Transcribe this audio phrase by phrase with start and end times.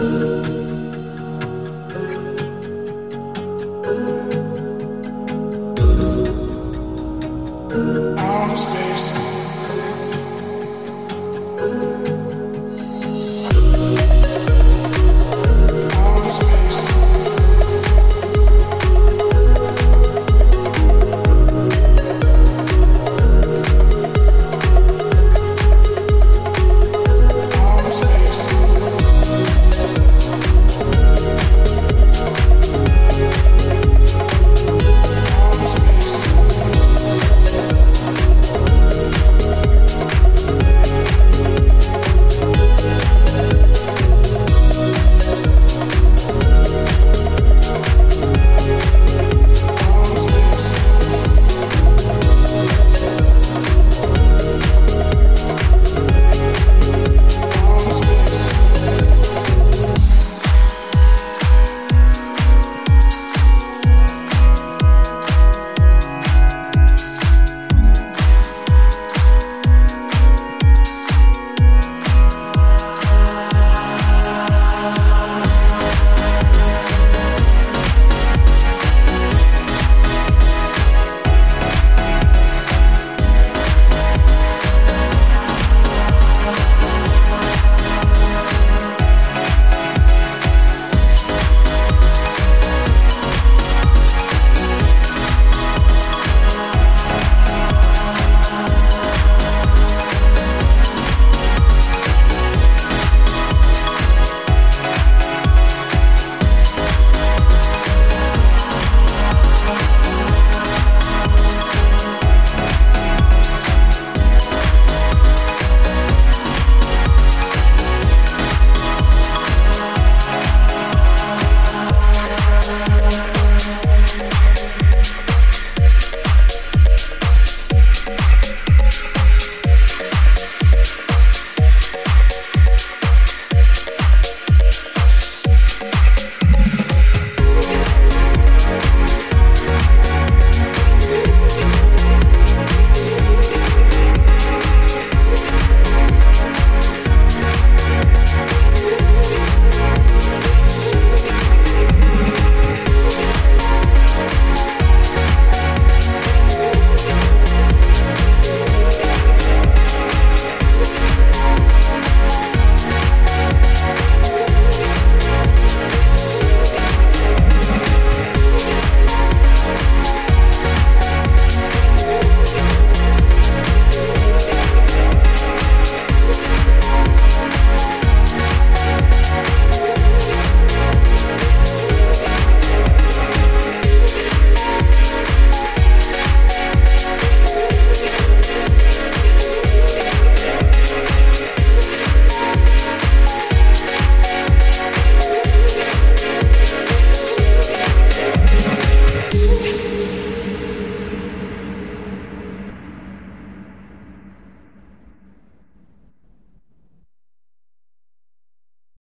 [0.00, 0.37] Ooh.